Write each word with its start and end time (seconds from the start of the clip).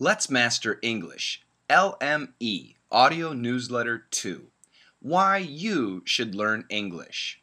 Let's 0.00 0.30
Master 0.30 0.78
English, 0.80 1.42
LME, 1.68 2.76
Audio 2.88 3.32
Newsletter 3.32 4.06
2 4.12 4.46
Why 5.00 5.38
You 5.38 6.02
Should 6.04 6.36
Learn 6.36 6.66
English. 6.68 7.42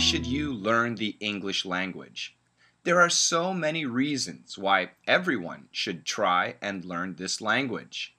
should 0.00 0.26
you 0.26 0.54
learn 0.54 0.94
the 0.94 1.14
English 1.20 1.66
language? 1.66 2.34
There 2.84 2.98
are 3.00 3.10
so 3.10 3.52
many 3.52 3.84
reasons 3.84 4.56
why 4.56 4.92
everyone 5.06 5.68
should 5.72 6.06
try 6.06 6.56
and 6.62 6.86
learn 6.86 7.16
this 7.16 7.42
language. 7.42 8.16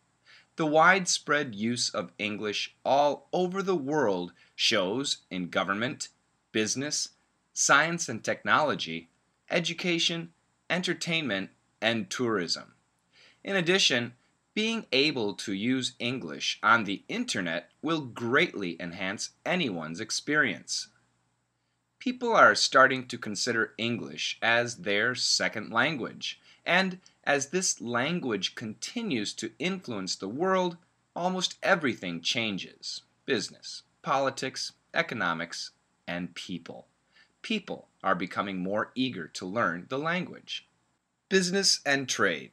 The 0.58 0.68
widespread 0.68 1.56
use 1.56 1.90
of 1.90 2.12
English 2.20 2.76
all 2.86 3.28
over 3.34 3.64
the 3.64 3.76
world 3.76 4.32
shows 4.56 5.24
in 5.32 5.50
government, 5.50 6.10
business, 6.52 7.10
science 7.52 8.08
and 8.08 8.24
technology, 8.24 9.10
education, 9.50 10.34
entertainment, 10.70 11.50
and 11.82 12.12
tourism. 12.12 12.76
In 13.44 13.56
addition, 13.56 14.14
being 14.54 14.86
able 14.92 15.34
to 15.34 15.54
use 15.54 15.96
English 15.98 16.60
on 16.62 16.84
the 16.84 17.02
internet 17.08 17.72
will 17.82 18.02
greatly 18.02 18.80
enhance 18.80 19.32
anyone's 19.48 20.00
experience. 20.00 20.90
People 22.02 22.36
are 22.36 22.56
starting 22.56 23.06
to 23.10 23.18
consider 23.20 23.76
English 23.78 24.40
as 24.42 24.78
their 24.78 25.14
second 25.14 25.72
language, 25.72 26.42
and 26.66 26.98
as 27.24 27.50
this 27.50 27.80
language 27.80 28.56
continues 28.56 29.34
to 29.34 29.52
influence 29.60 30.16
the 30.16 30.28
world, 30.28 30.78
almost 31.16 31.60
everything 31.62 32.20
changes 32.20 33.04
business, 33.28 33.84
politics, 34.02 34.72
economics, 34.96 35.74
and 36.08 36.34
people. 36.34 36.88
People 37.44 37.88
are 38.04 38.16
becoming 38.16 38.58
more 38.58 38.92
eager 38.96 39.28
to 39.28 39.46
learn 39.46 39.86
the 39.90 40.00
language. 40.00 40.68
Business 41.30 41.82
and 41.86 42.10
trade. 42.10 42.50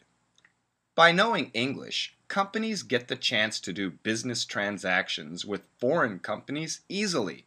By 0.95 1.11
knowing 1.11 1.53
English, 1.55 2.15
companies 2.29 2.83
get 2.83 3.09
the 3.09 3.17
chance 3.17 3.61
to 3.61 3.73
do 3.73 3.93
business 3.93 4.45
transactions 4.45 5.47
with 5.47 5.63
foreign 5.79 6.19
companies 6.19 6.83
easily. 6.91 7.47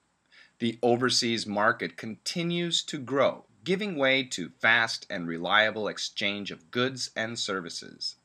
The 0.62 0.78
overseas 0.84 1.48
market 1.48 1.98
continues 1.98 2.84
to 2.84 3.00
grow, 3.00 3.46
giving 3.64 3.96
way 3.96 4.22
to 4.26 4.52
fast 4.60 5.08
and 5.10 5.28
reliable 5.28 5.88
exchange 5.88 6.52
of 6.52 6.70
goods 6.70 7.10
and 7.16 7.40
services. 7.40 8.18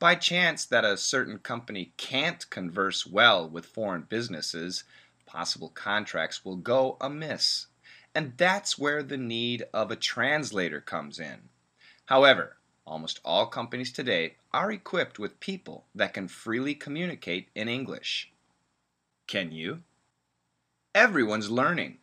By 0.00 0.16
chance 0.16 0.64
that 0.64 0.84
a 0.84 0.96
certain 0.96 1.38
company 1.38 1.92
can't 1.96 2.50
converse 2.50 3.06
well 3.06 3.48
with 3.48 3.66
foreign 3.66 4.02
businesses, 4.02 4.82
possible 5.26 5.68
contracts 5.68 6.44
will 6.44 6.56
go 6.56 6.96
amiss. 7.00 7.68
And 8.16 8.36
that's 8.36 8.76
where 8.76 9.04
the 9.04 9.16
need 9.16 9.62
of 9.72 9.92
a 9.92 9.96
translator 9.96 10.80
comes 10.80 11.20
in. 11.20 11.50
However, 12.06 12.56
almost 12.84 13.20
all 13.24 13.46
companies 13.46 13.92
today 13.92 14.38
are 14.52 14.72
equipped 14.72 15.20
with 15.20 15.38
people 15.38 15.86
that 15.94 16.14
can 16.14 16.26
freely 16.26 16.74
communicate 16.74 17.48
in 17.54 17.68
English. 17.68 18.32
Can 19.28 19.52
you? 19.52 19.84
Everyone's 20.94 21.52
learning. 21.52 21.98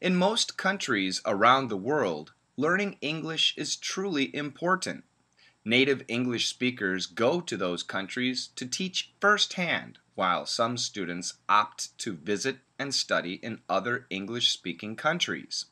In 0.00 0.16
most 0.16 0.56
countries 0.56 1.20
around 1.24 1.68
the 1.68 1.76
world, 1.76 2.32
learning 2.56 2.96
English 3.00 3.54
is 3.56 3.76
truly 3.76 4.34
important. 4.34 5.04
Native 5.64 6.02
English 6.08 6.48
speakers 6.48 7.06
go 7.06 7.40
to 7.40 7.56
those 7.56 7.84
countries 7.84 8.48
to 8.56 8.66
teach 8.66 9.12
firsthand, 9.20 10.00
while 10.16 10.44
some 10.44 10.76
students 10.76 11.34
opt 11.48 11.96
to 11.98 12.14
visit 12.14 12.58
and 12.80 12.92
study 12.92 13.34
in 13.34 13.60
other 13.68 14.06
English 14.10 14.50
speaking 14.50 14.96
countries. 14.96 15.66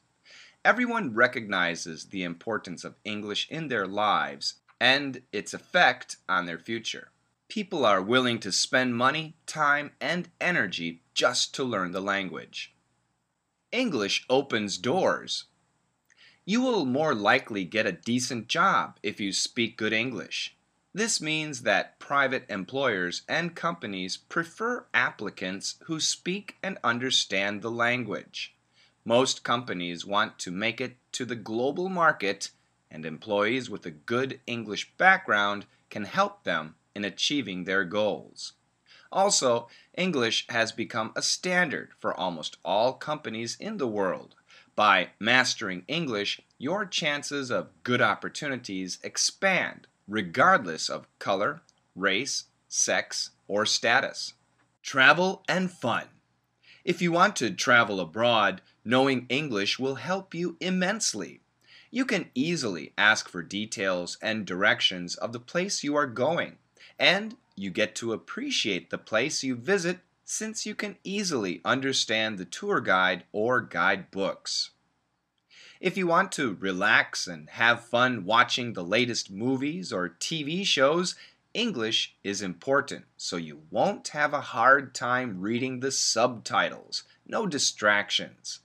Everyone 0.64 1.12
recognizes 1.12 2.04
the 2.04 2.22
importance 2.22 2.84
of 2.84 2.94
English 3.04 3.48
in 3.50 3.66
their 3.66 3.88
lives 3.88 4.54
and 4.80 5.22
its 5.32 5.54
effect 5.54 6.18
on 6.28 6.46
their 6.46 6.60
future. 6.60 7.10
People 7.54 7.86
are 7.86 8.02
willing 8.02 8.40
to 8.40 8.50
spend 8.50 8.96
money, 8.96 9.36
time, 9.46 9.92
and 10.00 10.28
energy 10.40 11.02
just 11.14 11.54
to 11.54 11.62
learn 11.62 11.92
the 11.92 12.00
language. 12.00 12.74
English 13.70 14.26
opens 14.28 14.76
doors. 14.76 15.44
You 16.44 16.62
will 16.62 16.84
more 16.84 17.14
likely 17.14 17.64
get 17.64 17.86
a 17.86 17.92
decent 17.92 18.48
job 18.48 18.98
if 19.04 19.20
you 19.20 19.32
speak 19.32 19.76
good 19.76 19.92
English. 19.92 20.56
This 20.92 21.20
means 21.20 21.62
that 21.62 22.00
private 22.00 22.44
employers 22.48 23.22
and 23.28 23.54
companies 23.54 24.16
prefer 24.16 24.86
applicants 24.92 25.76
who 25.84 26.00
speak 26.00 26.56
and 26.60 26.76
understand 26.82 27.62
the 27.62 27.70
language. 27.70 28.56
Most 29.04 29.44
companies 29.44 30.04
want 30.04 30.40
to 30.40 30.50
make 30.50 30.80
it 30.80 30.96
to 31.12 31.24
the 31.24 31.36
global 31.36 31.88
market, 31.88 32.50
and 32.90 33.06
employees 33.06 33.70
with 33.70 33.86
a 33.86 33.92
good 33.92 34.40
English 34.44 34.90
background 34.96 35.66
can 35.88 36.02
help 36.02 36.42
them 36.42 36.74
in 36.94 37.04
achieving 37.04 37.64
their 37.64 37.84
goals. 37.84 38.52
Also, 39.10 39.68
English 39.96 40.44
has 40.48 40.72
become 40.72 41.12
a 41.14 41.22
standard 41.22 41.92
for 42.00 42.12
almost 42.12 42.56
all 42.64 42.92
companies 42.92 43.56
in 43.60 43.76
the 43.76 43.86
world. 43.86 44.34
By 44.74 45.10
mastering 45.20 45.84
English, 45.86 46.40
your 46.58 46.84
chances 46.84 47.50
of 47.50 47.70
good 47.84 48.02
opportunities 48.02 48.98
expand 49.04 49.86
regardless 50.08 50.88
of 50.88 51.06
color, 51.18 51.62
race, 51.94 52.44
sex, 52.68 53.30
or 53.46 53.64
status. 53.64 54.34
Travel 54.82 55.44
and 55.48 55.70
fun. 55.70 56.08
If 56.84 57.00
you 57.00 57.12
want 57.12 57.36
to 57.36 57.50
travel 57.50 58.00
abroad, 58.00 58.60
knowing 58.84 59.26
English 59.28 59.78
will 59.78 59.94
help 59.94 60.34
you 60.34 60.56
immensely. 60.60 61.40
You 61.90 62.04
can 62.04 62.30
easily 62.34 62.92
ask 62.98 63.28
for 63.28 63.42
details 63.42 64.18
and 64.20 64.44
directions 64.44 65.14
of 65.14 65.32
the 65.32 65.40
place 65.40 65.84
you 65.84 65.94
are 65.94 66.08
going 66.08 66.58
and 66.98 67.36
you 67.56 67.70
get 67.70 67.94
to 67.96 68.12
appreciate 68.12 68.90
the 68.90 68.98
place 68.98 69.42
you 69.42 69.54
visit 69.54 70.00
since 70.24 70.64
you 70.64 70.74
can 70.74 70.96
easily 71.04 71.60
understand 71.64 72.38
the 72.38 72.44
tour 72.44 72.80
guide 72.80 73.24
or 73.32 73.60
guidebooks. 73.60 74.70
If 75.80 75.96
you 75.98 76.06
want 76.06 76.32
to 76.32 76.56
relax 76.60 77.26
and 77.26 77.50
have 77.50 77.84
fun 77.84 78.24
watching 78.24 78.72
the 78.72 78.84
latest 78.84 79.30
movies 79.30 79.92
or 79.92 80.08
TV 80.08 80.64
shows, 80.64 81.14
English 81.52 82.14
is 82.24 82.42
important 82.42 83.04
so 83.16 83.36
you 83.36 83.62
won't 83.70 84.08
have 84.08 84.32
a 84.32 84.40
hard 84.40 84.94
time 84.94 85.40
reading 85.40 85.80
the 85.80 85.92
subtitles. 85.92 87.04
No 87.26 87.46
distractions. 87.46 88.60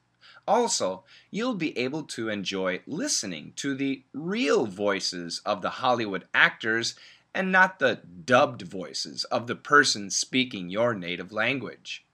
Also, 0.48 1.04
you'll 1.30 1.56
be 1.56 1.78
able 1.78 2.04
to 2.04 2.30
enjoy 2.30 2.82
listening 2.88 3.54
to 3.58 3.76
the 3.76 4.02
real 4.14 4.66
voices 4.66 5.42
of 5.46 5.62
the 5.62 5.70
Hollywood 5.70 6.26
actors 6.34 6.96
and 7.34 7.52
not 7.52 7.80
the 7.80 8.02
dubbed 8.26 8.64
voices 8.64 9.24
of 9.26 9.48
the 9.48 9.56
person 9.56 10.10
speaking 10.10 10.70
your 10.70 10.94
native 10.94 11.32
language. 11.32 12.06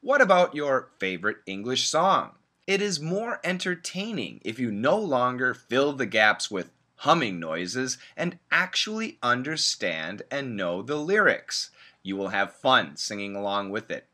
What 0.00 0.20
about 0.20 0.54
your 0.54 0.90
favorite 0.98 1.38
English 1.46 1.88
song? 1.88 2.32
It 2.66 2.82
is 2.82 3.00
more 3.00 3.40
entertaining 3.42 4.40
if 4.44 4.58
you 4.58 4.70
no 4.70 4.98
longer 4.98 5.54
fill 5.54 5.92
the 5.92 6.06
gaps 6.06 6.50
with 6.50 6.70
humming 6.96 7.38
noises 7.40 7.98
and 8.16 8.38
actually 8.50 9.18
understand 9.22 10.22
and 10.30 10.56
know 10.56 10.82
the 10.82 10.96
lyrics. 10.96 11.70
You 12.02 12.16
will 12.16 12.28
have 12.28 12.54
fun 12.54 12.96
singing 12.96 13.34
along 13.34 13.70
with 13.70 13.90
it. 13.90 14.06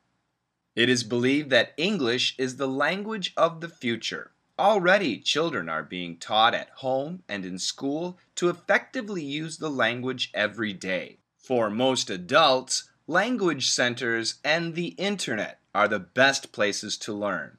It 0.77 0.88
is 0.88 1.04
believed 1.04 1.50
that 1.50 1.75
English 1.77 2.34
is 2.38 2.56
the 2.56 2.69
language 2.69 3.33
of 3.37 3.60
the 3.60 3.69
future. 3.69 4.33
Already, 4.59 5.19
children 5.19 5.69
are 5.69 5.82
being 5.82 6.16
taught 6.16 6.54
at 6.54 6.70
home 6.76 7.24
and 7.28 7.45
in 7.45 7.59
school 7.59 8.18
to 8.36 8.48
effectively 8.48 9.22
use 9.22 9.59
the 9.59 9.71
language 9.71 10.30
every 10.33 10.72
day. 10.72 11.18
For 11.36 11.68
most 11.68 12.09
adults, 12.09 12.89
language 13.09 13.68
centers 13.68 14.36
and 14.45 14.74
the 14.74 14.89
internet 14.97 15.59
are 15.74 15.89
the 15.89 15.98
best 15.98 16.53
places 16.53 16.97
to 16.98 17.12
learn. 17.12 17.59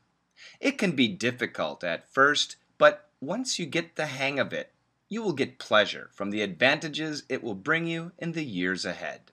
It 0.62 0.78
can 0.78 0.94
be 0.94 1.10
difficult 1.10 1.84
at 1.84 2.08
first, 2.08 2.56
but 2.78 3.10
once 3.20 3.60
you 3.60 3.66
get 3.66 3.98
the 3.98 4.06
hang 4.06 4.40
of 4.40 4.54
it, 4.54 4.72
you 5.10 5.22
will 5.22 5.34
get 5.34 5.60
pleasure 5.60 6.10
from 6.14 6.32
the 6.32 6.42
advantages 6.42 7.24
it 7.28 7.44
will 7.44 7.56
bring 7.56 7.88
you 7.88 8.14
in 8.18 8.32
the 8.32 8.46
years 8.46 8.86
ahead. 8.86 9.32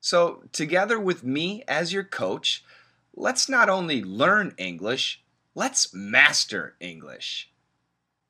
So, 0.00 0.44
together 0.50 0.98
with 0.98 1.22
me 1.22 1.62
as 1.68 1.92
your 1.92 2.04
coach, 2.04 2.64
let's 3.14 3.48
not 3.48 3.68
only 3.68 4.02
learn 4.02 4.54
English, 4.56 5.22
Let's 5.58 5.94
master 5.94 6.74
English. 6.80 7.50